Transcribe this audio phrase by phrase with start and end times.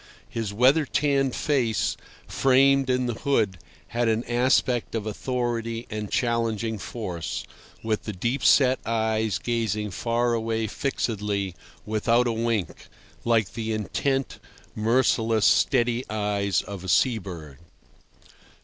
[0.29, 1.95] His weather tanned face,
[2.25, 3.59] framed in the hood,
[3.89, 7.43] had an aspect of authority and challenging force,
[7.83, 11.53] with the deep set eyes gazing far away fixedly,
[11.85, 12.87] without a wink,
[13.23, 14.39] like the intent,
[14.73, 17.59] merciless, steady eyes of a sea bird.